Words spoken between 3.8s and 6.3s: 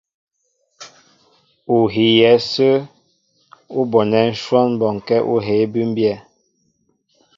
bonɛ́ ǹshwɔ́n bɔnkɛ́ ú hēē bʉ́mbyɛ́.